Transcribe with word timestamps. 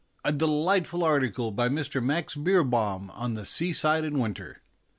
a 0.25 0.31
delightful 0.31 1.03
article 1.03 1.51
by 1.51 1.69
Mr. 1.69 2.03
Max 2.03 2.33
Beerbohm 2.33 3.11
on 3.11 3.35
the 3.35 3.45
seaside 3.45 4.03
in 4.03 4.17
winter. 4.17 4.63